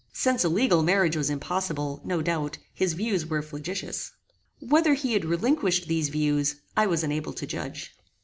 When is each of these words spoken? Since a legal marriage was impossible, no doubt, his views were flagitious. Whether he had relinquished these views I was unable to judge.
Since 0.13 0.43
a 0.43 0.49
legal 0.49 0.81
marriage 0.81 1.15
was 1.15 1.29
impossible, 1.29 2.01
no 2.03 2.23
doubt, 2.23 2.57
his 2.73 2.93
views 2.93 3.27
were 3.27 3.43
flagitious. 3.43 4.11
Whether 4.59 4.95
he 4.95 5.13
had 5.13 5.25
relinquished 5.25 5.87
these 5.87 6.09
views 6.09 6.55
I 6.75 6.87
was 6.87 7.03
unable 7.03 7.33
to 7.33 7.45
judge. 7.45 7.91